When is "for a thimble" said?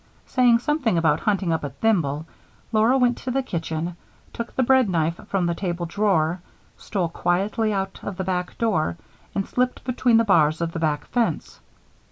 1.55-2.25